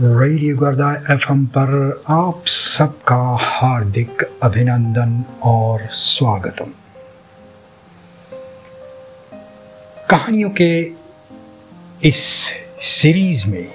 Radio 0.00 0.56
गर्दा 0.56 1.14
FM 1.14 1.46
पर 1.46 2.02
आप 2.08 2.46
सबका 2.46 3.36
हार्दिक 3.40 4.22
अभिनंदन 4.42 5.24
और 5.42 5.86
स्वागतम। 5.86 6.72
कहानियों 10.10 10.50
के 10.50 10.92
इस 12.08 12.50
सीरीज़ 12.82 13.46
में 13.46 13.72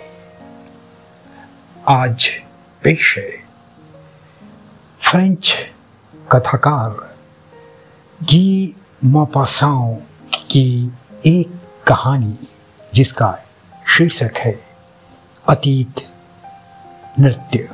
आज 1.88 2.29
पेश 2.83 3.15
है 3.18 3.32
फ्रेंच 5.10 5.54
कथाकार 6.32 7.18
गी 8.24 8.75
मोपासाओ 9.04 9.96
की 10.36 10.92
एक 11.25 11.60
कहानी, 11.88 12.38
जिसका 12.93 13.39
शीर्षक 13.97 14.33
है 14.38 14.60
अतीत 15.50 16.07
नृत्य। 17.20 17.70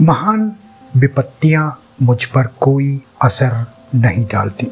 महान 0.00 0.52
विपत्तियाँ 0.96 1.80
मुझ 2.02 2.24
पर 2.24 2.46
कोई 2.46 3.02
असर 3.22 3.66
नहीं 3.94 4.24
डालती। 4.26 4.66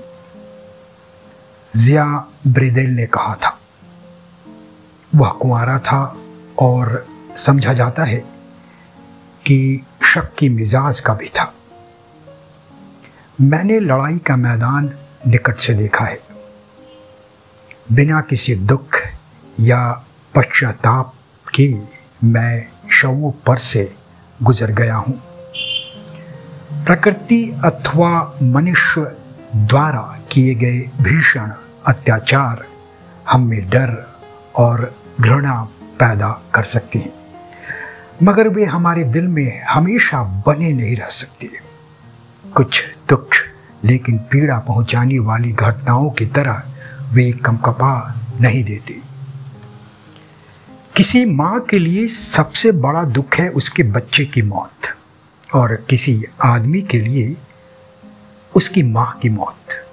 जिया 1.77 2.05
ब्रेदेल 2.47 2.91
ने 2.91 3.07
कहा 3.07 3.35
था, 3.35 3.59
वह 5.15 5.31
कुंवारा 5.31 5.79
था 5.79 6.17
और 6.59 7.07
समझा 7.39 7.73
जाता 7.73 8.05
है 8.05 8.19
कि 9.47 9.87
शक 10.05 10.35
की 10.35 10.49
मिजाज 10.49 11.01
का 11.01 11.15
भी 11.15 11.29
था। 11.29 11.53
मैंने 13.41 13.81
लड़ाई 13.81 14.19
का 14.19 14.37
मैदान 14.37 14.93
निकट 15.27 15.57
से 15.57 15.75
देखा 15.75 16.05
है। 16.05 16.21
बिना 17.93 18.21
किसी 18.21 18.55
दुख 18.55 18.99
या 19.61 20.05
पश्चाताप 20.35 21.15
के 21.55 21.73
मैं 22.25 22.67
शवों 22.93 23.31
पर 23.47 23.59
से 23.59 23.91
गुजर 24.43 24.71
गया 24.73 24.97
हूँ। 24.97 25.21
प्रकृति 26.85 27.43
अथवा 27.65 28.11
मनुष्य 28.43 29.01
द्वारा 29.57 30.03
किए 30.33 30.55
गए 30.55 30.79
भीषण 31.01 31.53
अत्याचार 31.87 32.65
हम 33.31 33.47
में 33.47 33.69
डर 33.71 33.97
और 34.57 34.95
घृणा 35.21 35.61
पैदा 35.99 36.29
कर 36.55 36.65
सकते 36.65 36.99
हैं, 36.99 37.13
मगर 38.23 38.49
वे 38.49 38.65
हमारे 38.65 39.05
दिल 39.05 39.29
में 39.29 39.63
हमेशा 39.65 40.23
बने 40.47 40.73
नहीं 40.73 40.97
रह 40.97 41.09
सकते। 41.13 41.51
कुछ 42.45 42.83
दुख 43.09 43.35
लेकिन 43.85 44.19
पीड़ा 44.31 44.59
पहुँचाने 44.59 45.19
वाली 45.19 45.53
घटनाओं 45.53 46.11
की 46.11 46.27
तरह 46.27 46.63
वे 47.13 47.31
कमकपा 47.45 47.95
नहीं 48.41 48.65
देते। 48.65 49.12
किसी 50.97 51.25
माँ 51.25 51.61
के 51.61 51.79
लिए 51.79 52.09
सबसे 52.09 52.73
बड़ा 52.73 53.05
दुख 53.05 53.35
है 53.35 53.49
उसके 53.49 53.83
बच्चे 53.83 54.25
की 54.25 54.43
मौत 54.43 54.95
और 55.55 55.75
किसी 55.75 56.25
आदमी 56.45 56.83
के 56.83 57.01
लिए 57.01 57.37
उसकी 58.57 58.83
माँ 58.83 59.19
की 59.23 59.29
मौत। 59.29 59.87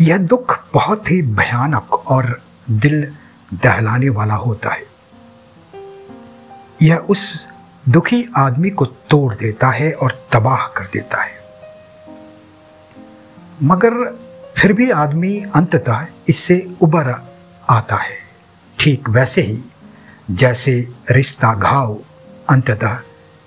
यह 0.00 0.18
दुख 0.18 0.64
बहुत 0.74 1.10
ही 1.10 1.22
भयानक 1.22 1.92
और 1.92 2.42
दिल 2.70 3.14
दहलाने 3.54 4.08
वाला 4.08 4.34
होता 4.34 4.70
है। 4.70 4.82
यह 6.82 6.96
उस 6.96 7.46
दुखी 7.88 8.28
आदमी 8.36 8.70
को 8.70 8.86
तोड़ 8.86 9.34
देता 9.34 9.70
है 9.70 9.92
और 9.92 10.28
तबाह 10.32 10.66
कर 10.66 10.84
देता 10.84 11.22
है। 11.22 11.38
मगर 13.62 14.10
फिर 14.56 14.72
भी 14.72 14.90
आदमी 14.90 15.44
अंततः 15.54 16.06
इससे 16.28 16.76
उबर 16.80 17.14
आता 17.68 17.96
है। 17.96 18.17
ठीक 18.78 19.08
वैसे 19.08 19.42
ही 19.42 19.58
जैसे 20.30 20.88
रिश्ता 21.10 21.54
घाव 21.54 21.98
अंततः 22.48 22.98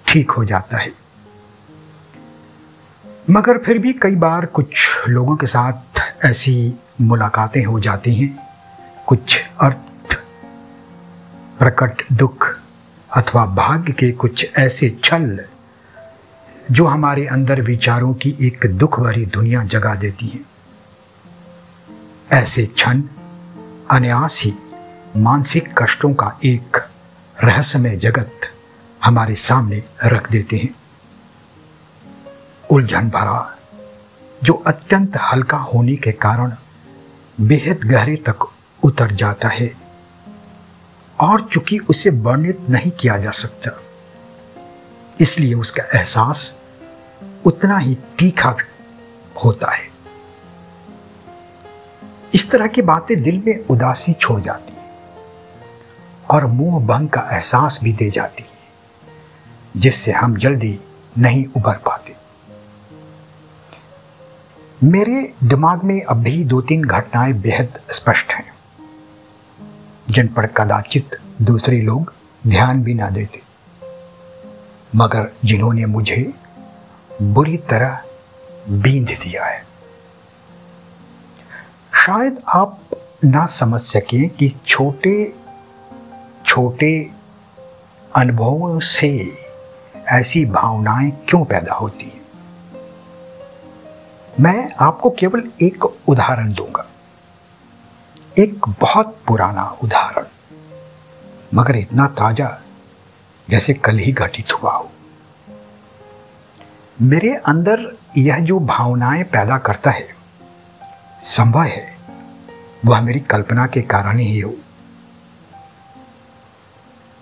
ठीक 0.07 0.31
हो 0.31 0.45
जाता 0.45 0.77
है। 0.77 0.91
मगर 3.29 3.57
फिर 3.57 3.77
भी 3.77 3.93
कई 3.93 4.15
बार 4.15 4.45
कुछ 4.45 4.87
लोगों 5.07 5.35
के 5.35 5.47
साथ 5.47 6.01
ऐसी 6.25 6.73
मुलाकातें 7.01 7.63
हो 7.65 7.79
जाती 7.79 8.15
हैं। 8.15 8.47
कुछ 9.07 9.41
अर्थ, 9.61 10.15
प्रकट 11.59 12.01
दुख 12.13 12.59
अथवा 13.15 13.45
भाग्य 13.45 13.93
के 13.93 14.11
कुछ 14.11 14.45
ऐसे 14.57 14.97
छल 15.03 15.39
जो 16.71 16.85
हमारे 16.87 17.25
अंदर 17.27 17.61
विचारों 17.61 18.13
की 18.13 18.35
एक 18.41 18.65
दुख 18.65 18.99
भरी 18.99 19.25
दुनिया 19.25 19.63
जगा 19.63 19.95
देती 19.95 20.27
है। 20.27 20.39
ऐसे 22.31 22.65
क्षण 22.65 23.01
अनायास 23.91 24.41
ही 24.43 24.53
मानसिक 25.15 25.67
कष्टों 25.77 26.13
का 26.13 26.31
एक 26.45 26.77
रहस्यमय 27.37 27.95
जगत 27.97 28.47
हमारे 29.01 29.35
सामने 29.35 29.81
रख 30.05 30.29
देते 30.31 30.57
हैं। 30.57 30.69
उलझन 32.71 33.09
भरा, 33.09 33.57
जो 34.43 34.53
अत्यंत 34.67 35.17
हल्का 35.23 35.57
होने 35.57 35.95
के 35.95 36.11
कारण 36.11 36.53
बेहद 37.37 37.83
गहरे 37.83 38.15
तक 38.15 38.47
उतर 38.83 39.11
जाता 39.11 39.49
है 39.49 39.71
और 41.19 41.47
चूँकि 41.53 41.79
उसे 41.79 42.09
वर्णित 42.09 42.69
नहीं 42.69 42.91
किया 42.91 43.17
जा 43.17 43.31
सकता, 43.33 43.77
इसलिए 45.21 45.53
उसका 45.53 45.83
एहसास 45.95 46.53
उतना 47.45 47.77
ही 47.77 47.95
तीखा 48.19 48.55
होता 49.45 49.71
है। 49.71 49.89
इस 52.33 52.49
तरह 52.51 52.67
की 52.67 52.81
बातें 52.81 53.21
दिल 53.23 53.43
में 53.47 53.57
उदासी 53.65 54.13
छोड़ 54.13 54.41
जाती 54.41 54.70
और 56.31 56.45
मोह 56.45 56.79
भंग 56.85 57.09
का 57.09 57.21
एहसास 57.31 57.79
भी 57.83 57.93
दे 57.93 58.09
जाती 58.09 58.43
है 58.43 58.49
जिससे 59.77 60.11
हम 60.11 60.37
जल्दी 60.37 60.79
नहीं 61.17 61.45
उभर 61.57 61.77
पाते। 61.77 62.15
मेरे 64.83 65.33
दिमाग 65.43 65.83
में 65.83 66.01
अब 66.01 66.17
भी 66.17 66.43
दो 66.43 66.61
तीन 66.61 66.83
घटनाएँ 66.83 67.33
बेहद 67.33 67.79
स्पष्ट 67.91 68.31
हैं, 68.33 68.53
जिन 70.09 70.27
पर 70.27 70.45
कदाचित 70.47 71.17
दूसरे 71.41 71.81
लोग 71.81 72.13
ध्यान 72.47 72.83
भी 72.83 72.93
ना 72.93 73.09
देते। 73.09 73.41
मगर 74.95 75.29
जिन्होंने 75.45 75.85
मुझे 75.85 76.33
बुरी 77.21 77.57
तरह 77.57 78.01
बींध 78.69 79.07
दिया 79.07 79.45
है। 79.45 79.63
शायद 82.05 82.41
आप 82.47 82.79
ना 83.25 83.45
समझ 83.45 83.81
सकें 83.81 84.29
कि 84.29 84.53
छोटे 84.67 85.33
छोटे 86.51 87.09
अनुभवों 88.15 88.79
से 88.79 89.37
ऐसी 90.07 90.45
भावनाएँ 90.45 91.11
क्यों 91.11 91.45
पैदा 91.45 91.73
होती 91.73 92.05
हैं? 92.05 92.21
मैं 94.39 94.73
आपको 94.79 95.09
केवल 95.09 95.43
एक 95.61 95.85
उदाहरण 95.85 96.53
दूँगा। 96.53 96.85
एक 98.37 98.67
बहुत 98.81 99.17
पुराना 99.27 99.77
उदाहरण, 99.83 100.25
मगर 101.53 101.75
इतना 101.75 102.07
ताज़ा, 102.07 102.61
जैसे 103.49 103.73
कल 103.73 103.97
ही 103.97 104.11
घटित 104.11 104.53
हुआ 104.53 104.71
हो। 104.71 104.91
मेरे 107.01 107.35
अंदर 107.35 107.97
यह 108.17 108.39
जो 108.39 108.59
भावनाएँ 108.59 109.23
पैदा 109.23 109.57
करता 109.57 109.91
है, 109.91 110.07
संभव 111.23 111.63
है, 111.63 111.97
वह 112.85 113.01
मेरी 113.01 113.19
कल्पना 113.19 113.67
के 113.67 113.81
कारण 113.81 114.17
ही 114.17 114.39
हो। 114.39 114.53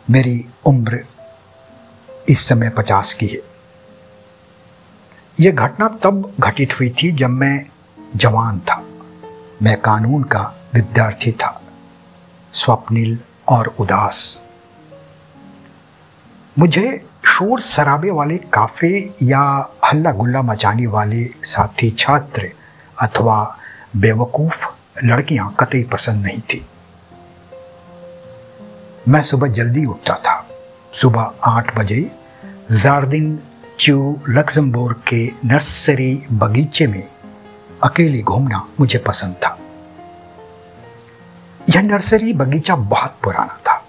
मेरी 0.09 0.45
उम्र 0.65 1.05
इस 2.29 2.47
समय 2.47 2.69
पचास 2.69 3.13
की 3.13 3.27
है। 3.27 3.39
यह 5.39 5.51
घटना 5.51 5.87
तब 5.87 6.33
घटित 6.39 6.79
हुई 6.79 6.89
थी 6.89 7.11
जब 7.11 7.29
मैं 7.29 7.65
जवान 8.15 8.59
था। 8.59 8.85
मैं 9.61 9.81
कानून 9.81 10.23
का 10.23 10.55
विद्यार्थी 10.73 11.31
था, 11.31 11.61
स्वप्निल 12.53 13.19
और 13.47 13.75
उदास। 13.79 14.39
मुझे 16.59 17.05
शोर 17.27 17.61
शराबे 17.61 18.11
वाले 18.11 18.37
काफे 18.37 19.15
या 19.23 19.69
हल्ला 19.85 20.11
गुल्ला 20.11 20.41
मचाने 20.41 20.87
वाले 20.87 21.29
साथी, 21.43 21.91
छात्र 21.91 22.49
अथवा 23.01 23.57
बेवकूफ़ 23.95 24.67
लड़कियाँ 25.03 25.55
कतई 25.59 25.83
पसंद 25.83 26.25
नहीं 26.25 26.39
थी। 26.39 26.65
मैं 29.09 29.23
सुबह 29.23 29.47
जल्दी 29.47 29.85
उठता 29.85 30.13
था। 30.13 30.47
सुबह 31.01 31.31
आठ 31.43 31.77
बजे 31.77 32.11
जार्दिन 32.71 33.39
च्यू 33.79 34.19
लक्समबोर्ग 34.29 34.95
के 35.07 35.31
नर्सरी 35.45 36.25
बगीचे 36.31 36.87
में 36.87 37.07
अकेले 37.83 38.21
घूमना 38.21 38.67
मुझे 38.79 38.99
पसंद 38.99 39.33
था। 39.33 39.59
यह 41.75 41.81
नर्सरी 41.81 42.33
बगीचा 42.33 42.75
बहुत 42.75 43.17
पुराना 43.23 43.53
था। 43.53 43.87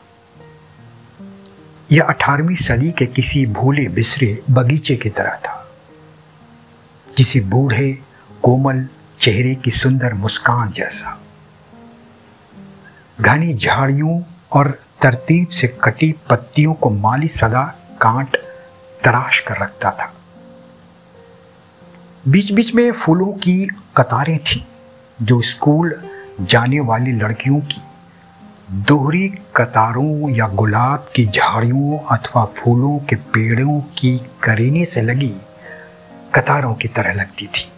यह 1.93 2.03
अठारहवीं 2.03 2.57
सदी 2.57 2.93
के 2.93 3.07
किसी 3.07 3.47
भूले 3.47 3.89
बिसरे 3.89 4.43
बगीचे 4.51 4.97
की 4.97 5.11
तरह 5.11 5.35
था। 5.37 5.71
किसी 7.17 7.41
बूढ़े, 7.41 7.99
कोमल 8.43 8.89
चेहरे 9.21 9.55
की 9.55 9.71
सुंदर 9.71 10.15
मुस्कान 10.15 10.71
जैसा। 10.71 11.21
घनी 13.21 13.55
झाड़ियों 13.55 14.23
और 14.53 14.79
तरतीब 15.03 15.49
से 15.49 15.69
कटी 15.69 16.15
पत्तियों 16.31 16.75
को 16.75 16.91
माली 16.91 17.29
सदा 17.29 17.63
कांट 18.01 18.37
तराश 19.05 19.41
कर 19.41 19.57
रखता 19.57 19.91
था। 19.91 20.15
बीच 22.29 22.53
बीच 22.53 22.75
में 22.75 22.93
फूलों 22.93 23.33
की 23.33 23.67
कतारें 23.97 24.39
थीं, 24.39 24.65
जो 25.23 25.41
स्कूल 25.41 26.03
जाने 26.41 26.81
वाली 26.81 27.13
लड़कियों 27.13 27.61
की। 27.61 27.81
दोहरी 28.71 29.29
कतारों 29.29 30.31
या 30.31 30.49
गुलाब 30.49 31.09
की 31.15 31.27
झाड़ियों 31.27 31.99
अथवा 32.17 32.45
फूलों 32.45 32.99
के 32.99 33.17
पेड़ों 33.17 33.81
की 33.81 34.19
करीने 34.19 34.85
से 34.85 35.03
लगी 35.03 35.35
कतारों 36.35 36.75
की 36.75 36.89
तरह 36.89 37.13
लगती 37.13 37.47
थी। 37.47 37.73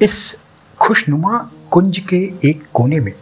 इस 0.00 0.36
खुशनुमा 0.80 1.50
कुंज 1.70 1.98
के 1.98 2.32
एक 2.44 2.66
कोने 2.74 3.00
में 3.00 3.12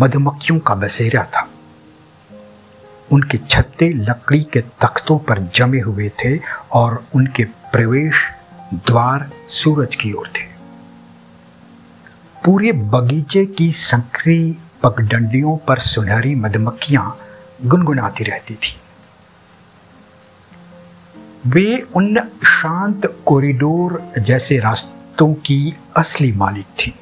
मधुमक्खियों 0.00 0.58
का 0.60 0.74
बसेरा 0.74 1.24
था। 1.24 1.48
उनके 3.12 3.38
छत्ते 3.38 3.88
लकड़ी 3.88 4.42
के 4.42 4.60
तख्तों 4.60 5.18
पर 5.18 5.38
जमे 5.54 5.80
हुए 5.80 6.08
थे 6.08 6.40
और 6.72 7.04
उनके 7.14 7.44
प्रवेश 7.44 8.14
द्वार 8.74 9.30
सूरज 9.48 9.96
की 9.96 10.12
ओर 10.12 10.28
थे। 10.28 10.50
पूरे 12.44 12.72
बगीचे 12.72 13.46
की 13.46 13.72
संकरी 13.72 14.56
पगडंडियों 14.82 15.56
पर 15.56 15.78
सुनहरी 15.78 16.34
मधुमक्खियाँ 16.34 17.18
गुनगुनाती 17.64 18.24
रहती 18.24 18.54
थी। 18.54 18.76
वे 21.46 21.86
उन 21.96 22.18
शांत 22.44 23.22
कॉरिडोर 23.26 24.12
जैसे 24.18 24.58
रास्तों 24.58 25.34
की 25.34 25.76
असली 25.96 26.32
मालिक 26.32 26.66
थी। 26.66 26.94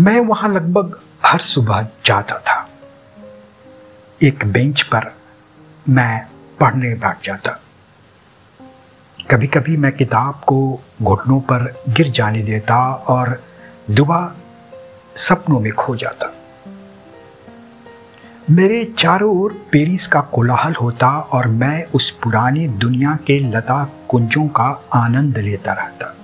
मैं 0.00 0.20
वहाँ 0.20 0.48
लगभग 0.48 1.00
हर 1.26 1.40
सुबह 1.40 1.88
जाता 2.06 2.38
था। 2.38 2.68
एक 4.22 4.44
बेंच 4.46 4.82
पर 4.82 5.14
मैं 5.88 6.26
पढ़ने 6.60 6.94
बैठ 6.94 7.16
जाता। 7.24 7.60
कभी 9.30 9.46
कभी 9.46 9.76
मैं 9.76 9.92
किताब 9.92 10.40
को 10.46 10.80
घुटनों 11.02 11.40
पर 11.40 11.82
गिर 11.88 12.10
जाने 12.10 12.42
देता 12.42 12.92
और 12.92 13.42
दुआ 13.90 14.34
सपनों 15.16 15.60
में 15.60 15.72
खो 15.72 15.96
जाता। 15.96 16.34
मेरे 18.50 18.94
चारों 18.98 19.38
ओर 19.40 19.68
पेरिस 19.72 20.06
का 20.06 20.20
कोलाहल 20.20 20.74
होता 20.74 21.20
और 21.20 21.46
मैं 21.46 21.84
उस 21.84 22.10
पुरानी 22.10 22.68
दुनिया 22.68 23.18
के 23.26 23.38
लता 23.38 23.88
कुंजों 24.08 24.48
का 24.48 24.84
आनंद 24.92 25.38
लेता 25.38 25.72
रहता। 25.72 26.16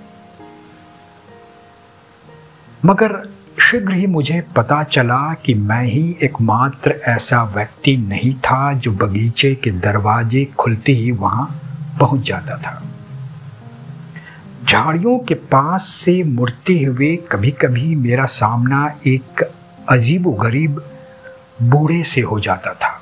मगर 2.85 3.34
शीघ्र 3.59 3.93
ही 3.93 4.05
मुझे 4.05 4.43
पता 4.55 4.83
चला 4.83 5.33
कि 5.33 5.53
मैं 5.53 5.83
ही 5.83 6.17
एकमात्र 6.23 6.91
ऐसा 6.91 7.43
व्यक्ति 7.43 7.97
नहीं 7.97 8.35
था 8.35 8.73
जो 8.73 8.91
बगीचे 8.91 9.55
के 9.55 9.71
दरवाजे 9.71 10.45
खुलते 10.45 10.91
ही 10.91 11.11
वहाँ 11.11 11.61
पहुँच 11.99 12.27
जाता 12.27 12.57
था। 12.57 12.83
झाड़ियों 14.69 15.19
के 15.19 15.33
पास 15.33 15.87
से 15.87 16.23
मुड़ते 16.23 16.83
हुए 16.83 17.15
कभी 17.15 17.51
कभी 17.51 17.95
मेरा 17.95 18.25
सामना 18.25 18.95
एक 19.07 19.51
अजीब 19.89 20.27
गरीब 20.27 20.83
बूढ़े 21.61 22.03
से 22.03 22.21
हो 22.21 22.39
जाता 22.39 22.73
था। 22.73 23.01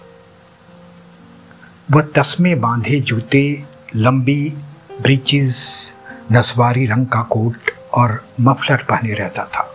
वह 1.92 2.02
तस्मे 2.02 2.56
बांधे 2.56 3.00
जूते, 3.00 3.64
लंबी 3.96 4.54
ब्रीचेस, 5.02 5.90
नसवारी 6.32 6.86
रंग 6.86 7.08
का 7.08 7.22
कोट 7.22 7.72
और 7.94 8.26
मफलर 8.42 8.78
पहने 8.78 9.14
रहता 9.14 9.44
था। 9.44 9.73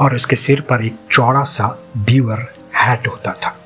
और 0.00 0.16
उसके 0.16 0.36
सिर 0.36 0.60
पर 0.60 0.84
एक 0.84 0.96
चौड़ा 1.12 1.42
सा 1.42 1.78
बीवर 1.96 2.46
हैट 2.76 3.08
होता 3.08 3.32
था। 3.32 3.56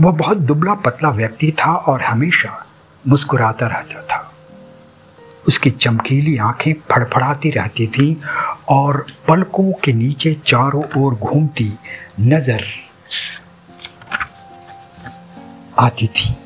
वह 0.00 0.12
बहुत 0.12 0.36
दुबला 0.36 0.74
पतला 0.74 1.10
व्यक्ति 1.10 1.52
था 1.52 1.74
और 1.74 2.02
हमेशा 2.02 2.66
मुस्कुराता 3.08 3.66
रहता 3.66 4.02
था। 4.02 4.32
उसकी 5.48 5.70
चमकीली 5.70 6.38
आँखें 6.38 6.72
फड़फड़ाती 6.72 7.50
रहती 7.50 7.86
थीं 7.86 8.16
और 8.68 9.06
पलकों 9.28 9.72
के 9.72 9.92
नीचे 9.92 10.34
चारों 10.46 11.02
ओर 11.02 11.14
घूमती 11.14 11.72
नज़र 12.20 12.64
आती 15.78 16.06
थी। 16.06 16.36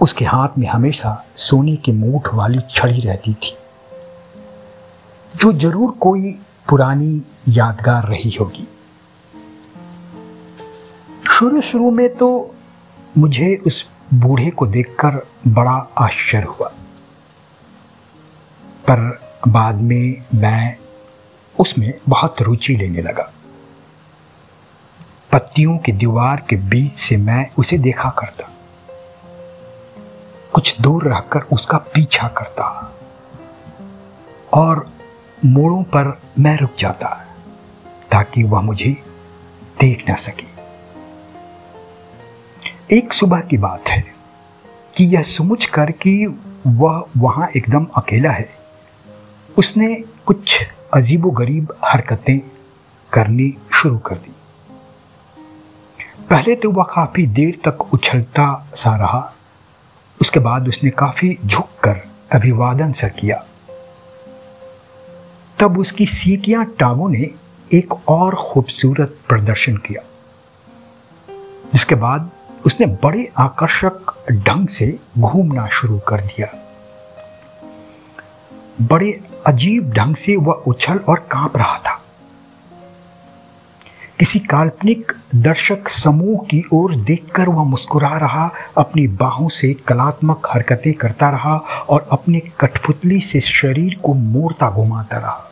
उसके 0.00 0.24
हाथ 0.24 0.48
में 0.58 0.68
हमेशा 0.68 1.24
सोने 1.36 1.76
की 1.76 1.92
मूठ 1.92 2.28
वाली 2.34 2.58
छड़ी 2.70 3.00
रहती 3.00 3.34
थी। 3.34 3.56
जो 5.38 5.52
ज़रूर 5.52 5.90
कोई 5.90 6.32
पुरानी 6.68 7.22
यादगार 7.48 8.06
रही 8.06 8.36
होगी। 8.40 8.68
शुरू 11.30 11.60
शुरू 11.60 11.90
में 11.90 12.16
तो 12.16 12.54
मुझे 13.18 13.62
उस 13.66 13.88
बूढ़े 14.14 14.50
को 14.50 14.66
देखकर 14.66 15.26
बड़ा 15.48 15.88
आश्चर्य 15.98 16.44
हुआ। 16.44 16.68
पर 18.90 19.20
बाद 19.48 19.74
में 19.74 20.24
मैं 20.34 20.76
उसमें 21.60 21.94
बहुत 22.08 22.42
रुचि 22.42 22.76
लेने 22.76 23.02
लगा। 23.02 23.32
पत्तियों 25.32 25.78
की 25.78 25.92
दीवार 25.92 26.46
के 26.50 26.56
बीच 26.56 26.92
से 26.92 27.16
मैं 27.16 27.50
उसे 27.58 27.78
देखा 27.78 28.10
करता। 28.10 28.50
कुछ 30.54 30.80
दूर 30.80 31.04
रहकर 31.04 31.40
उसका 31.40 31.78
पीछा 31.78 32.28
करता। 32.28 32.94
और 34.54 34.90
मोड़ों 35.44 35.82
पर 35.82 36.20
मैं 36.38 36.58
रुक 36.58 36.70
जाता, 36.78 37.08
ताकि 38.10 38.42
वह 38.42 38.60
मुझे 38.60 38.96
देख 39.80 40.10
न 40.10 40.14
सके। 40.14 40.46
एक 42.96 43.12
सुबह 43.12 43.40
की 43.40 43.56
बात 43.56 43.88
है 43.88 44.04
कि 44.96 45.04
यह 45.04 45.22
समझ 45.22 45.66
कर 45.66 45.90
कि 45.90 46.36
वह 46.66 47.04
वहाँ 47.16 47.48
एकदम 47.56 47.84
अकेला 47.84 48.30
है। 48.30 48.48
उसने 49.58 50.04
कुछ 50.26 50.66
अजीबो 50.94 51.30
गरीब 51.30 51.74
हरकतें 51.84 52.38
करनी 53.12 53.54
शुरू 53.74 53.98
कर 53.98 54.14
दी। 54.14 54.32
पहले 56.30 56.54
तो 56.54 56.70
वह 56.70 56.84
काफ़ी 56.84 57.26
देर 57.26 57.58
तक 57.64 57.94
उछलता 57.94 58.70
सा 58.74 58.96
रहा। 58.96 59.32
उसके 60.20 60.40
बाद 60.40 60.68
उसने 60.68 60.90
काफ़ी 60.90 61.38
झुककर 61.46 62.00
अभिवादन 62.32 62.92
सा 62.92 63.08
किया। 63.08 63.44
तब 65.60 65.78
उसकी 65.78 66.06
सीटियाँ 66.06 66.64
टांगों 66.64 67.08
ने 67.08 67.30
एक 67.72 68.08
और 68.08 68.34
खूबसूरत 68.34 69.16
प्रदर्शन 69.28 69.76
किया। 69.76 70.02
जिसके 71.72 71.94
बाद 71.94 72.30
उसने 72.66 72.86
बड़े 72.86 73.32
आकर्षक 73.38 74.24
ढंग 74.32 74.68
से 74.68 74.98
घूमना 75.18 75.68
शुरू 75.68 75.98
कर 75.98 76.20
दिया। 76.20 76.48
बड़े 78.82 79.20
अजीब 79.46 79.90
ढंग 79.90 80.16
से 80.16 80.36
वह 80.36 80.52
उछल 80.52 80.98
और 80.98 81.18
काँप 81.18 81.56
रहा 81.56 81.78
था। 81.78 82.02
किसी 84.18 84.38
काल्पनिक 84.38 85.12
दर्शक 85.34 85.88
समूह 85.88 86.38
की 86.38 86.64
ओर 86.72 86.96
देखकर 86.96 87.48
वह 87.48 87.64
मुस्कुरा 87.64 88.16
रहा, 88.18 88.50
अपनी 88.78 89.06
बाहों 89.06 89.48
से 89.48 89.74
कलात्मक 89.74 90.48
हरकतें 90.50 90.94
करता 90.94 91.30
रहा 91.30 91.56
और 91.88 92.08
अपने 92.12 92.40
कठपुतली 92.60 93.20
से 93.20 93.40
शरीर 93.40 94.00
को 94.04 94.14
मोड़ता 94.14 94.70
घुमाता 94.70 95.16
रहा। 95.16 95.44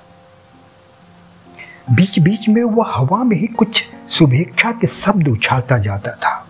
बीच 1.91 2.19
बीच 2.19 2.49
में 2.49 2.63
वह 2.63 2.93
हवा 2.95 3.25
में 3.25 3.37
ही 3.37 3.47
कुछ 3.47 3.85
शुभेच्छा 4.11 4.73
के 4.73 4.87
शब्द 4.87 5.29
उछालता 5.29 5.79
जाता 5.79 6.11
था। 6.11 6.49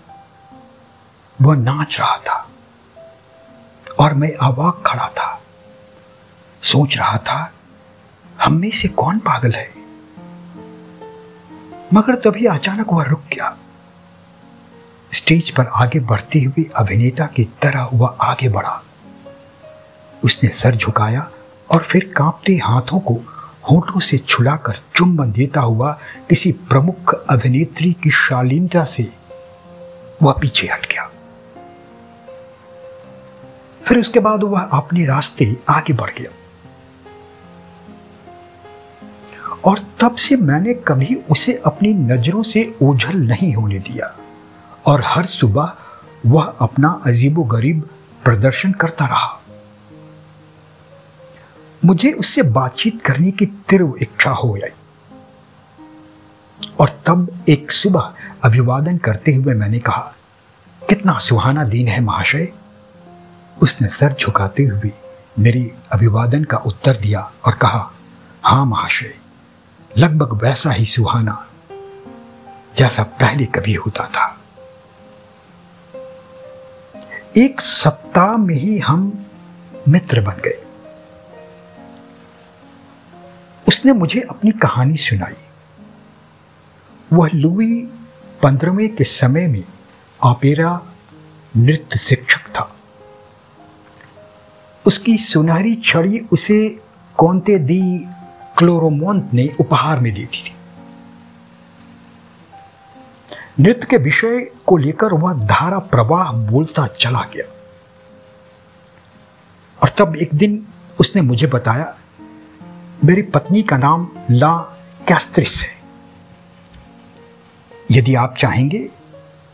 वह 1.42 1.56
नाच 1.56 1.98
रहा 2.00 2.16
था 2.16 2.48
और 4.00 4.14
मैं 4.14 4.34
अवाक 4.34 4.82
खड़ा 4.86 5.08
था। 5.08 5.42
सोच 6.62 6.96
रहा 6.96 7.18
था, 7.18 7.52
हम 8.42 8.52
में 8.52 8.70
से 8.70 8.88
कौन 8.88 9.18
पागल 9.18 9.52
है? 9.52 9.70
मगर 11.94 12.14
तभी 12.14 12.46
अचानक 12.46 12.92
वह 12.92 13.04
रुक 13.04 13.20
गया। 13.20 13.56
स्टेज 15.14 15.50
पर 15.50 15.66
आगे 15.66 15.98
बढ़ते 15.98 16.40
हुए 16.40 16.70
अभिनेता 16.76 17.26
की 17.26 17.44
तरह 17.44 17.88
वह 17.92 18.16
आगे 18.20 18.48
बढ़ा। 18.48 18.82
उसने 20.24 20.50
सर 20.50 20.76
झुकाया 20.76 21.30
और 21.70 21.82
फिर 21.82 22.14
कांपते 22.16 22.52
हाथों 22.52 23.00
को 23.00 23.35
होठों 23.70 24.00
से 24.00 24.18
छुलाकर 24.18 24.74
चुंबन 24.96 25.32
देता 25.32 25.60
हुआ 25.60 25.98
किसी 26.28 26.52
प्रमुख 26.52 27.14
अभिनेत्री 27.30 27.92
की 27.92 28.10
शालीनता 28.10 28.84
से 28.84 29.12
वह 30.22 30.32
पीछे 30.32 30.66
हट 30.66 30.86
गया। 30.86 31.10
फिर 33.84 33.98
उसके 33.98 34.20
बाद 34.20 34.42
वह 34.42 34.60
अपने 34.60 35.06
रास्ते 35.06 35.56
आगे 35.68 35.92
बढ़ 35.92 36.10
गया। 36.10 36.30
और 39.64 39.78
तब 40.00 40.16
से 40.16 40.36
मैंने 40.36 40.74
कभी 40.74 41.14
उसे 41.30 41.62
अपनी 41.66 41.88
नज़रों 41.88 42.42
से 42.42 42.76
ओझल 42.82 43.16
नहीं 43.16 43.54
होने 43.54 43.78
दिया। 43.78 44.16
और 44.86 45.02
हर 45.06 45.26
सुबह 45.26 45.72
वह 46.26 46.44
अपना 46.44 47.02
अजीबो 47.06 47.42
गरीब 47.42 47.88
प्रदर्शन 48.24 48.72
करता 48.72 49.06
रहा। 49.06 49.40
मुझे 51.86 52.12
उससे 52.12 52.42
बातचीत 52.42 53.02
करने 53.02 53.30
की 53.30 53.46
तीव्र 53.46 53.98
इच्छा 54.02 54.30
हो 54.30 54.52
गई। 54.52 54.74
और 56.80 57.02
तब 57.06 57.44
एक 57.48 57.72
सुबह 57.72 58.14
अभिवादन 58.42 58.98
करते 58.98 59.34
हुए 59.34 59.54
मैंने 59.54 59.78
कहा, 59.78 60.14
कितना 60.88 61.18
सुहाना 61.18 61.64
दिन 61.64 61.88
है 61.88 62.00
महाशय। 62.00 62.48
उसने 63.62 63.88
सर 63.88 64.16
झुकाते 64.20 64.64
हुए 64.64 64.92
मेरी 65.38 65.70
अभिवादन 65.92 66.44
का 66.44 66.56
उत्तर 66.56 66.96
दिया 66.96 67.32
और 67.44 67.54
कहा 67.54 67.90
हाँ 68.42 68.66
महाशय, 68.66 69.14
लगभग 69.98 70.42
वैसा 70.42 70.72
ही 70.72 70.86
सुहाना 70.86 71.46
जैसा 72.78 73.02
पहले 73.02 73.46
कभी 73.46 73.74
होता 73.74 74.04
था। 74.04 74.38
एक 77.36 77.60
सप्ताह 77.60 78.36
में 78.36 78.54
ही 78.54 78.78
हम 78.78 79.26
मित्र 79.88 80.20
बन 80.20 80.40
गए। 80.44 80.65
उसने 83.68 83.92
मुझे 83.92 84.20
अपनी 84.20 84.50
कहानी 84.50 84.96
सुनाई। 84.96 85.34
वह 87.12 87.28
लुई 87.34 87.82
पंद्रहवें 88.42 88.96
के 88.96 89.04
समय 89.04 89.46
में 89.46 89.64
आपेरा 90.24 90.80
नृत्य 91.56 91.98
शिक्षक 91.98 92.40
था। 92.40 92.76
उसकी 94.86 95.18
सुनहरी 95.18 95.74
छड़ी 95.74 96.18
उसे 96.18 96.80
कौनते 97.16 97.58
दी 97.58 98.06
क्लोरोमोंत 98.58 99.30
ने 99.32 99.56
उपहार 99.60 100.00
में 100.00 100.14
दी 100.14 100.26
थी। 100.26 100.54
नृत्य 103.60 103.86
के 103.90 103.96
विषय 103.96 104.50
को 104.66 104.76
लेकर 104.76 105.12
वह 105.12 105.32
धारा 105.32 105.78
प्रवाह 105.78 106.32
बोलता 106.32 106.86
चला 106.86 107.20
गया। 107.20 107.52
और 109.82 109.88
तब 109.98 110.16
एक 110.16 110.34
दिन 110.34 110.66
उसने 111.00 111.22
मुझे 111.22 111.46
बताया 111.46 111.96
मेरी 113.04 113.22
पत्नी 113.22 113.62
का 113.62 113.76
नाम 113.76 114.08
ला 114.30 114.56
कैस्ट्रिस 115.08 115.62
है। 115.62 115.76
यदि 117.90 118.14
आप 118.14 118.36
चाहेंगे 118.36 118.78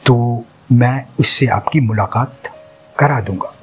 तो 0.06 0.44
मैं 0.72 1.06
उससे 1.20 1.46
आपकी 1.46 1.80
मुलाकात 1.80 2.38
करा 2.98 3.20
दूँगा। 3.20 3.54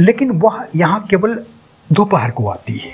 लेकिन 0.00 0.30
वह 0.30 0.68
यहाँ 0.76 1.06
केवल 1.06 1.44
दोपहर 1.92 2.30
को 2.30 2.48
आती 2.48 2.76
है। 2.78 2.92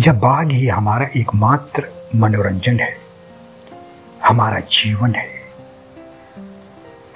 यह 0.00 0.12
बाग 0.12 0.50
ही 0.50 0.68
हमारा 0.68 1.06
एकमात्र 1.16 2.10
मनोरंजन 2.16 2.80
है। 2.80 2.96
हमारा 4.24 4.60
जीवन 4.60 5.14
है। 5.14 5.28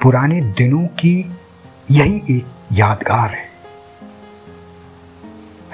पुराने 0.02 0.40
दिनों 0.40 0.86
की 0.86 1.36
यही 1.90 2.36
एक 2.36 2.46
यादगार 2.72 3.30
है। 3.30 3.51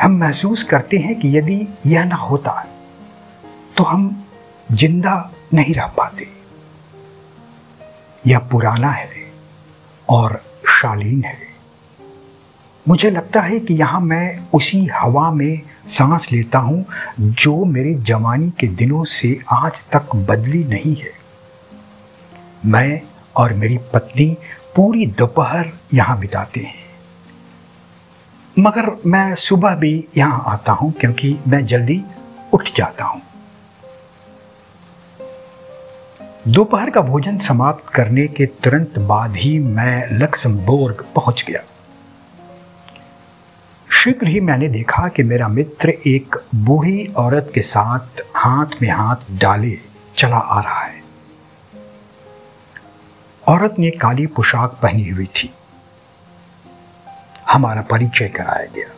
हम 0.03 0.17
महसूस 0.17 0.63
करते 0.63 0.97
हैं 0.97 1.19
कि 1.21 1.37
यदि 1.39 1.67
यह 1.87 2.05
ना 2.05 2.17
होता 2.17 2.53
तो 3.77 3.85
हम 3.85 4.25
ज़िंदा 4.73 5.31
नहीं 5.55 5.75
रह 5.75 5.87
पाते। 5.87 6.29
यह 8.27 8.39
पुराना 8.39 8.91
है 8.91 9.09
और 10.09 10.41
शालीन 10.69 11.23
है। 11.25 11.37
मुझे 12.87 13.11
लगता 13.11 13.41
है 13.41 13.59
कि 13.61 13.75
यहाँ 13.75 14.01
मैं 14.01 14.51
उसी 14.55 14.85
हवा 14.87 15.31
में 15.31 15.61
सांस 15.89 16.29
लेता 16.33 16.59
हूँ, 16.59 16.85
जो 17.21 17.65
मेरी 17.65 17.95
जवानी 17.95 18.51
के 18.51 18.67
दिनों 18.67 19.05
से 19.05 19.39
आज 19.53 19.83
तक 19.93 20.17
बदली 20.17 20.65
नहीं 20.65 20.97
है। 20.97 21.13
मैं 22.67 23.01
और 23.37 23.53
मेरी 23.53 23.79
पत्नी 23.95 24.37
पूरी 24.77 25.07
दोपहर 25.07 25.73
यहाँ 25.95 26.19
बिताते 26.19 26.61
हैं। 26.61 26.88
मगर 28.59 28.91
मैं 29.07 29.35
सुबह 29.35 29.75
भी 29.75 30.09
यहाँ 30.17 30.45
आता 30.47 30.73
हूँ 30.73 30.93
क्योंकि 30.93 31.39
मैं 31.49 31.67
जल्दी 31.67 32.03
उठ 32.53 32.71
जाता 32.77 33.05
हूँ। 33.05 33.23
दोपहर 36.49 36.91
का 36.91 37.01
भोजन 37.01 37.39
समाप्त 37.39 37.93
करने 37.93 38.27
के 38.27 38.47
तुरंत 38.47 38.99
बाद 38.99 39.37
ही 39.37 39.59
मैं 39.59 40.19
लक्समबोर्ग 40.19 41.05
पहुँच 41.15 41.45
गया। 41.49 41.61
शीघ्र 43.93 44.27
ही 44.27 44.41
मैंने 44.41 44.69
देखा 44.69 45.09
कि 45.09 45.23
मेरा 45.23 45.49
मित्र 45.49 45.89
एक 46.07 46.37
बूढ़ी 46.55 47.07
औरत 47.17 47.53
के 47.55 47.63
साथ 47.63 48.23
हाथ 48.37 48.83
में 48.83 48.91
हाथ 48.91 49.31
डाले 49.33 49.79
चला 50.19 50.37
आ 50.37 50.61
रहा 50.61 50.81
है। 50.81 51.03
औरत 53.49 53.75
ने 53.79 53.91
काली 53.91 54.27
पोशाक 54.27 54.79
पहनी 54.83 55.09
हुई 55.09 55.27
थी। 55.27 55.51
हमारा 57.51 57.83
परिचय 57.83 58.29
कराया 58.29 58.67
गया। 58.67 58.95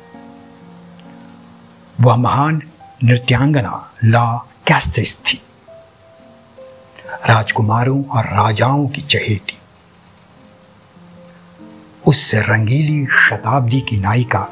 वह 2.00 2.16
महान 2.16 2.62
नृत्यांगना 3.04 3.92
ला 4.04 4.36
कैस्ट्रिस 4.66 5.16
थी। 5.16 5.42
राजकुमारों 7.06 8.04
और 8.04 8.24
राजाओं 8.24 8.88
की 8.88 9.02
चहेती। 9.02 9.58
उस 12.06 12.30
रंगीली 12.34 13.06
शताब्दी 13.06 13.80
की 13.80 13.96
नायिका 13.96 14.48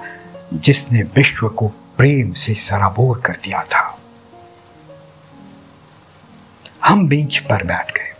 जिसने 0.54 1.02
विश्व 1.02 1.48
को 1.48 1.68
प्रेम 1.68 2.32
से 2.32 2.54
सराबोर 2.54 3.20
कर 3.20 3.32
दिया 3.32 3.62
था। 3.62 3.98
हम 6.84 7.08
बेंच 7.08 7.38
पर 7.38 7.64
बैठ 7.64 7.90
गए। 7.90 8.14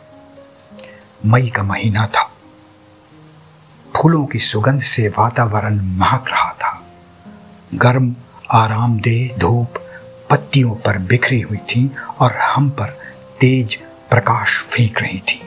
मई 1.26 1.49
का 1.49 1.62
महीना 1.62 2.06
था। 2.06 2.32
फूलों 3.97 4.26
की 4.26 4.38
सुगंध 4.38 4.83
से 4.83 5.09
वातावरण 5.09 5.80
महक 5.99 6.28
रहा 6.28 6.50
था। 6.52 6.87
गर्म, 7.75 8.14
आरामदेह 8.50 9.38
धूप 9.38 9.75
पत्तियों 10.30 10.75
पर 10.76 10.99
बिखरी 10.99 11.40
हुई 11.40 11.59
थी 11.59 11.90
और 12.18 12.33
हम 12.33 12.71
पर 12.71 12.87
तेज 13.40 13.76
प्रकाश 14.11 14.59
फेंक 14.73 14.99
रही 14.99 15.18
थी। 15.18 15.40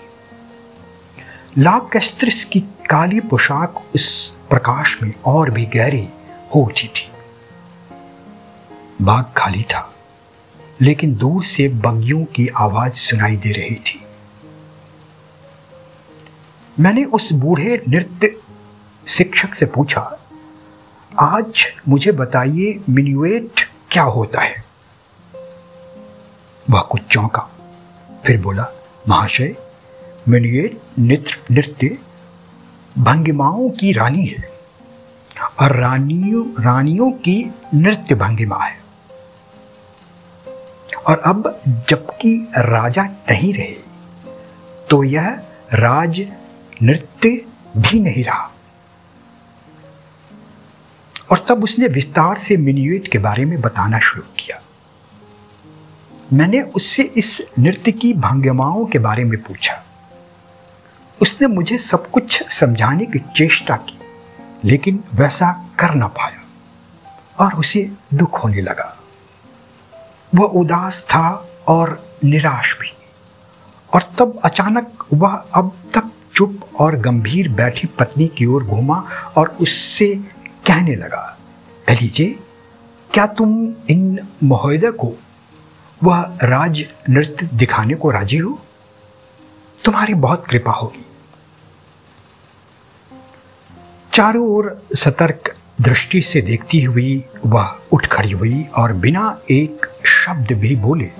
लाक 1.57 1.89
कैस्ट्रिस 1.93 2.43
की 2.45 2.59
काली 2.59 3.19
पोशाक 3.19 3.81
उस 3.95 4.35
प्रकाश 4.49 4.97
में 5.03 5.13
और 5.25 5.49
भी 5.49 5.65
गहरी 5.65 6.07
हो 6.55 6.61
उठी 6.61 6.87
थी। 6.87 7.09
बाग 9.01 9.25
खाली 9.37 9.63
था, 9.63 9.93
लेकिन 10.81 11.15
दूर 11.15 11.43
से 11.43 11.67
बग्गियों 11.67 12.23
की 12.25 12.47
आवाज़ 12.47 12.93
सुनाई 12.93 13.35
दे 13.35 13.51
रही 13.51 13.75
थी। 13.75 14.01
मैंने 16.79 17.03
उस 17.05 17.31
बूढ़े 17.33 17.81
नृत्य 17.89 18.35
शिक्षक 19.07 19.53
से 19.55 19.65
पूछा, 19.65 20.01
आज 21.11 21.65
मुझे 21.87 22.11
बताइए 22.11 22.79
मिन्युएट 22.89 23.61
क्या 23.91 24.03
होता 24.03 24.41
है? 24.41 24.63
वह 26.69 26.81
कुछ 26.81 27.01
चौंका, 27.11 27.49
फिर 28.25 28.41
बोला, 28.41 28.67
महाशय, 29.09 29.55
मिन्युएट 30.29 30.79
नृत्य 30.99 31.35
नृत्य 31.51 31.97
भंगिमाओं 32.97 33.69
की 33.69 33.91
रानी 33.91 34.25
है 34.25 34.49
और 35.59 35.75
रानियों 35.75 36.45
रानियों 36.63 37.11
की 37.11 37.51
नृत्य 37.73 38.15
भंगिमा 38.15 38.57
है। 38.57 38.79
और 41.07 41.19
अब 41.19 41.61
जबकि 41.89 42.35
राजा 42.57 43.03
नहीं 43.03 43.53
रहे 43.53 43.75
तो 44.89 45.03
यह 45.03 45.29
राज 45.73 46.19
नृत्य 46.81 47.45
भी 47.77 47.99
नहीं 47.99 48.23
रहा। 48.23 48.51
और 51.31 51.45
तब 51.49 51.63
उसने 51.63 51.87
विस्तार 51.87 52.37
से 52.37 52.57
मिनिएट 52.57 53.07
के 53.07 53.17
बारे 53.17 53.45
में 53.45 53.61
बताना 53.61 53.99
शुरू 53.99 54.21
किया। 54.21 54.61
मैंने 56.33 56.61
उससे 56.61 57.03
इस 57.03 57.41
नृत्य 57.59 57.91
की 57.91 58.13
भंगिमाओं 58.13 58.85
के 58.85 58.99
बारे 58.99 59.23
में 59.23 59.43
पूछा। 59.43 59.83
उसने 61.21 61.47
मुझे 61.47 61.77
सब 61.77 62.11
कुछ 62.11 62.53
समझाने 62.53 63.05
की 63.05 63.19
चेष्टा 63.19 63.75
की, 63.75 63.99
लेकिन 64.63 65.03
वैसा 65.13 65.69
कर 65.79 65.93
ना 65.93 66.07
पाया 66.07 66.41
और 67.45 67.53
उसे 67.53 67.91
दुख 68.13 68.43
होने 68.43 68.61
लगा। 68.61 68.97
वह 70.35 70.45
उदास 70.45 71.03
था 71.03 71.49
और 71.67 72.17
निराश 72.23 72.77
भी। 72.81 72.93
और 73.93 74.03
तब 74.19 74.39
अचानक 74.43 75.03
वह 75.13 75.33
अब 75.33 75.73
तक 75.93 76.10
चुप 76.41 76.61
और 76.79 76.95
गंभीर 76.95 77.47
बैठी 77.49 77.87
पत्नी 77.87 78.27
की 78.27 78.45
ओर 78.45 78.63
घूमा 78.63 78.95
और 79.37 79.47
उससे 79.61 80.07
कहने 80.67 80.95
लगा 80.95 81.37
एलिजे 81.89 82.25
क्या 83.09 83.25
तुम 83.27 83.51
इन 83.89 84.19
महोदय 84.43 84.91
को, 84.91 85.11
वह 86.03 86.39
राज 86.43 86.83
नृत्य 87.09 87.49
दिखाने 87.53 87.95
को 87.95 88.11
राज़ी 88.11 88.37
हो? 88.37 88.57
तुम्हारी 89.85 90.13
बहुत 90.13 90.47
कृपा 90.47 90.71
होगी। 90.71 91.05
चारों 94.13 94.47
ओर 94.47 94.83
सतर्क 94.95 95.55
दृष्टि 95.81 96.21
से 96.21 96.41
देखती 96.41 96.83
हुई 96.83 97.23
वह 97.45 97.75
उठ 97.91 98.07
खड़ी 98.07 98.31
हुई 98.31 98.65
और 98.77 98.93
बिना 98.93 99.39
एक 99.51 99.85
शब्द 100.07 100.57
भी 100.59 100.75
बोले, 100.75 101.11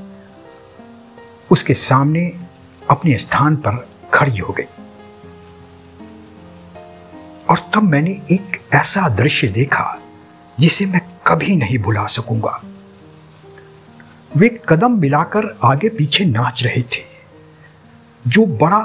उसके 1.52 1.74
सामने 1.74 2.32
अपने 2.90 3.18
स्थान 3.18 3.56
पर 3.56 3.86
खड़ी 4.14 4.38
हो 4.38 4.54
गई। 4.54 4.81
और 7.62 7.70
तब 7.74 7.84
मैंने 7.84 8.12
एक 8.32 8.60
ऐसा 8.74 9.08
दृश्य 9.10 9.48
देखा, 9.48 9.98
जिसे 10.58 10.86
मैं 10.86 11.02
कभी 11.28 11.56
नहीं 11.56 11.78
भुला 11.80 12.06
सकूँगा। 12.06 12.62
वे 14.32 14.50
कदम 14.70 14.92
मिलाकर 14.92 15.46
आगे 15.64 15.90
पीछे 15.90 16.26
नाच 16.26 16.64
रहे 16.64 16.82
थे, 16.84 17.04
जो 18.26 18.46
बड़ा 18.46 18.80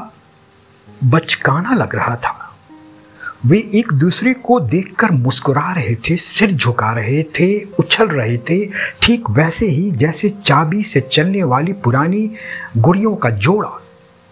बचकाना 1.05 1.75
लग 1.75 1.95
रहा 1.95 2.17
था। 2.17 2.43
वे 3.47 3.59
एक 3.75 3.93
दूसरे 3.93 4.33
को 4.35 4.59
देखकर 4.61 5.11
मुस्कुरा 5.11 5.73
रहे 5.73 5.95
थे, 5.95 6.17
सिर 6.17 6.53
झुका 6.53 6.93
रहे 6.93 7.23
थे, 7.39 7.49
उछल 7.79 8.09
रहे 8.09 8.37
थे, 8.39 8.65
ठीक 9.03 9.31
वैसे 9.31 9.67
ही 9.67 9.91
जैसे 9.91 10.31
चाबी 10.47 10.83
से 10.83 11.01
चलने 11.13 11.43
वाली 11.43 11.73
पुरानी 11.73 12.31
गुड़ियों 12.77 13.15
का 13.17 13.31
जोड़ा, 13.31 13.73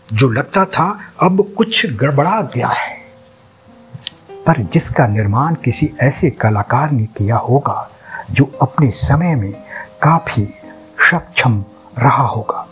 जो 0.08 0.30
लगता 0.30 0.64
था 0.64 0.88
अब 1.20 1.46
कुछ 1.56 1.86
गड़बड़ा 1.86 2.40
गया 2.54 2.68
है। 2.68 3.03
पर 4.46 4.62
जिसका 4.72 5.06
निर्माण 5.06 5.54
किसी 5.54 5.90
ऐसे 6.00 6.30
कलाकार 6.30 6.90
ने 6.90 7.06
किया 7.06 7.36
होगा, 7.36 7.90
जो 8.30 8.44
अपने 8.62 8.90
समय 8.90 9.34
में 9.34 9.52
काफ़ी 10.02 10.46
सक्षम 11.10 11.64
रहा 11.98 12.26
होगा। 12.26 12.66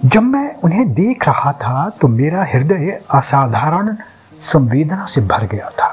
जब 0.00 0.22
मैं 0.22 0.54
उन्हें 0.54 0.92
देख 0.94 1.26
रहा 1.28 1.52
था 1.52 1.88
तो 2.00 2.08
मेरा 2.08 2.44
हृदय 2.44 3.00
असाधारण 3.10 3.96
संवेदना 4.42 5.06
से 5.06 5.20
भर 5.20 5.46
गया 5.46 5.70
था। 5.70 5.88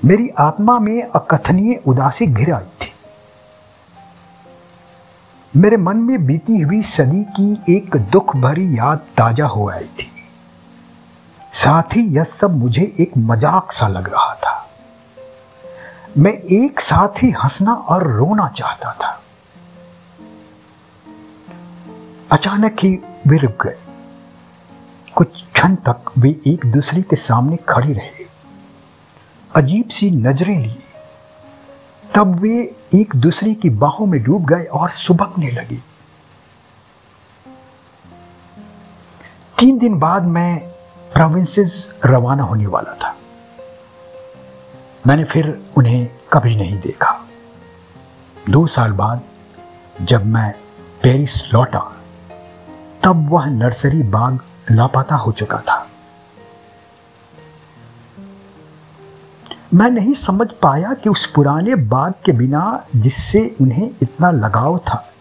मेरी 0.00 0.28
आत्मा 0.38 0.78
में 0.78 1.02
अकथनीय 1.02 1.80
उदासी 1.86 2.26
घिर 2.26 2.52
आई 2.52 2.64
थी। 2.82 2.92
मेरे 5.54 5.76
मन 5.76 5.96
में 5.96 6.24
बीती 6.26 6.58
हुई 6.60 6.82
सदी 6.82 7.22
की 7.38 7.76
एक 7.76 7.96
दुख 8.12 8.36
भरी 8.36 8.66
याद 8.78 8.98
ताज़ा 9.16 9.46
हो 9.46 9.68
आई 9.70 9.84
थी। 9.98 10.10
साथ 11.52 11.96
ही 11.96 12.16
यह 12.16 12.22
सब 12.22 12.56
मुझे 12.56 12.96
एक 13.00 13.12
मज़ाक 13.18 13.72
सा 13.72 13.88
लग 13.88 14.08
रहा 14.08 14.34
था। 14.34 14.70
मैं 16.18 16.32
एक 16.32 16.80
साथ 16.80 17.22
ही 17.22 17.30
हंसना 17.30 17.74
और 17.74 18.06
रोना 18.12 18.48
चाहता 18.48 18.92
था। 18.92 19.22
अचानक 22.32 22.76
ही 22.82 22.98
वे 23.26 23.38
रुक 23.38 23.66
गए। 23.66 23.76
कुछ 25.16 25.28
क्षण 25.54 25.74
तक 25.74 26.10
वे 26.18 26.40
एक 26.46 26.66
दूसरे 26.66 27.02
के 27.02 27.16
सामने 27.16 27.56
खड़े 27.56 27.92
रहे। 27.92 28.26
अजीब 29.54 29.88
सी 29.88 30.10
नज़रें 30.10 30.58
ली। 30.58 30.78
तब 32.14 32.34
वे 32.40 32.76
एक 32.94 33.16
दूसरे 33.16 33.54
की 33.54 33.70
बाहों 33.70 34.06
में 34.06 34.22
डूब 34.22 34.46
गए 34.46 34.64
और 34.64 34.90
सुबकने 34.90 35.50
लगे। 35.50 35.76
तीन 39.58 39.78
दिन 39.78 39.98
बाद 39.98 40.22
मैं 40.22 40.71
प्रोविंसेस 41.14 41.92
रवाना 42.06 42.42
होने 42.42 42.66
वाला 42.66 42.94
था। 42.94 43.16
मैंने 45.06 45.24
फिर 45.24 45.62
उन्हें 45.76 46.08
कभी 46.32 46.56
नहीं 46.56 46.80
देखा। 46.80 47.20
दो 48.50 48.66
साल 48.66 48.92
बाद 48.92 49.20
जब 50.02 50.26
मैं 50.26 50.54
पेरिस 51.02 51.54
लौटा, 51.54 51.92
तब 53.02 53.28
वह 53.30 53.46
नर्सरी 53.46 54.02
बाग 54.02 54.40
लापता 54.70 55.14
हो 55.14 55.32
चुका 55.32 55.58
था। 55.58 55.86
मैं 59.74 59.90
नहीं 59.90 60.14
समझ 60.14 60.48
पाया 60.62 60.94
कि 60.94 61.10
उस 61.10 61.26
पुराने 61.26 61.74
बाग 61.74 62.14
के 62.24 62.32
बिना 62.32 62.84
जिससे 62.96 63.56
उन्हें 63.60 63.90
इतना 64.02 64.30
लगाव 64.30 64.78
था, 64.78 65.12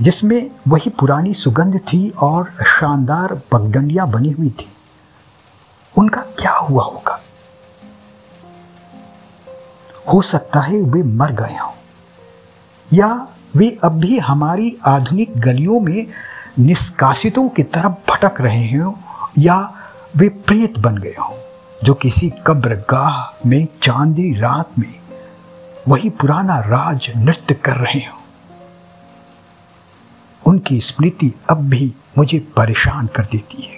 जिसमें 0.00 0.50
वही 0.68 0.90
पुरानी 0.90 1.34
सुगंध 1.34 1.78
थी 1.78 2.08
और 2.10 2.50
शानदार 2.80 3.40
पगडंडियाँ 3.52 4.10
बनी 4.10 4.30
हुई 4.30 4.50
थी। 4.50 4.72
उनका 5.98 6.20
क्या 6.38 6.52
हुआ 6.52 6.84
होगा? 6.84 7.20
हो 10.08 10.20
सकता 10.22 10.60
है 10.60 10.80
वे 10.82 11.02
मर 11.02 11.32
गए 11.32 11.56
हों, 11.56 11.72
या 12.92 13.28
वे 13.56 13.78
अब 13.84 13.92
भी 13.92 14.18
हमारी 14.18 14.76
आधुनिक 14.84 15.38
गलियों 15.40 15.80
में 15.80 16.06
निष्कासितों 16.58 17.48
की 17.48 17.62
तरफ़ 17.62 18.10
भटक 18.10 18.40
रहे 18.40 18.76
हों, 18.76 18.92
या 19.38 19.56
वे 20.16 20.28
प्रेत 20.28 20.78
बन 20.78 20.98
गए 20.98 21.14
हों, 21.20 21.36
जो 21.84 21.94
किसी 21.94 22.30
कब्रगाह 22.46 23.48
में 23.48 23.66
चांदी 23.82 24.32
रात 24.34 24.78
में 24.78 24.94
वही 25.88 26.10
पुराना 26.10 26.58
राज 26.60 27.10
नृत्य 27.16 27.54
कर 27.54 27.76
रहे 27.76 28.00
हों। 28.00 28.16
उनकी 30.46 30.80
स्मृति 30.80 31.32
अब 31.50 31.68
भी 31.68 31.92
मुझे 32.18 32.38
परेशान 32.56 33.06
कर 33.06 33.22
देती 33.22 33.62
है। 33.62 33.77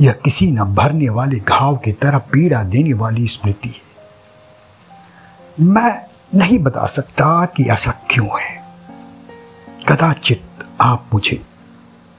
यह 0.00 0.12
किसी 0.12 0.50
न 0.50 0.64
भरने 0.64 1.08
वाले 1.08 1.38
घाव 1.38 1.76
की 1.76 1.92
तरह 1.92 2.18
पीड़ा 2.18 2.62
देने 2.62 2.92
वाली 2.92 3.26
स्मृति 3.26 3.68
है। 3.68 4.10
मैं 5.60 6.06
नहीं 6.38 6.58
बता 6.58 6.86
सकता 6.86 7.46
कि 7.46 7.64
ऐसा 7.64 7.90
क्यों 7.90 8.40
है। 8.40 8.64
कदाचित 9.88 10.42
आप 10.80 11.06
मुझे 11.14 11.42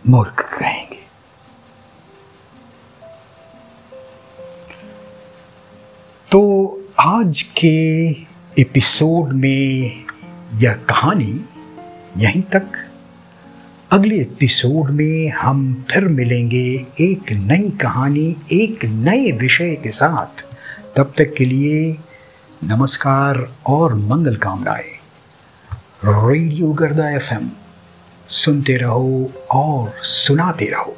मूर्ख 0.10 0.60
कहेंगे। 0.60 1.04
तो 6.32 6.68
आज 7.00 7.42
के 7.42 8.10
एपिसोड 8.62 9.34
में 9.34 10.04
यह 10.54 10.74
कहानी 10.74 11.46
यहीं 12.18 12.42
तक। 12.42 12.83
अगले 13.94 14.16
एपिसोड 14.16 14.90
में 14.90 15.30
हम 15.30 15.86
फिर 15.92 16.06
मिलेंगे 16.06 16.86
एक 17.02 17.32
नई 17.32 17.70
कहानी, 17.70 18.36
एक 18.52 18.86
नए 18.86 19.32
विषय 19.32 19.76
के 19.76 19.92
साथ। 19.92 20.44
तब 20.98 21.14
तक 21.18 21.34
के 21.38 21.46
लिए 21.46 21.98
नमस्कार 22.64 23.54
और 23.66 23.94
मंगल 23.94 24.36
कामनाए। 24.36 24.86
रेडियो 26.06 26.74
गर्दा 26.74 27.10
एफएम, 27.10 27.50
सुनते 28.28 28.78
रहो 28.78 29.32
और 29.52 29.94
सुनाते 30.04 30.66
रहो। 30.66 30.98